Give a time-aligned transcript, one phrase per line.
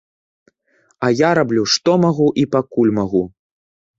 [1.07, 3.21] А я раблю што магу і пакуль магу.